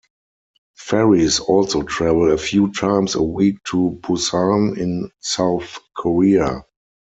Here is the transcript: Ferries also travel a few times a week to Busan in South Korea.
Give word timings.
Ferries 0.77 1.39
also 1.39 1.83
travel 1.83 2.31
a 2.33 2.37
few 2.39 2.73
times 2.73 3.13
a 3.13 3.21
week 3.21 3.63
to 3.65 3.99
Busan 4.01 4.75
in 4.75 5.11
South 5.19 5.77
Korea. 5.95 6.65